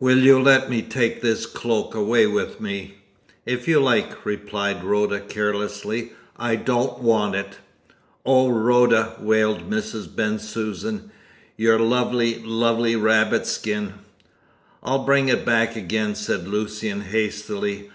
[0.00, 2.94] "Will you let me take this cloak away with me?"
[3.44, 6.12] "If you like," replied Rhoda carelessly.
[6.38, 7.58] "I don't want it.'
[8.24, 10.06] "Oh, Rhoda!" wailed Mrs.
[10.08, 11.10] Bensusan.
[11.58, 13.92] "Your lovely, lovely rabbit skin!"
[14.82, 17.90] "I'll bring it back again," said Lucian hastily.